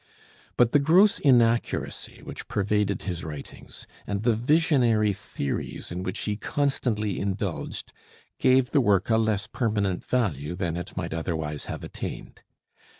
[0.57, 6.37] But the gross inaccuracy which pervaded his writings, and the visionary theories in which he
[6.37, 7.93] constantly indulged,
[8.39, 12.41] gave the work a less permanent value than it might otherwise have attained.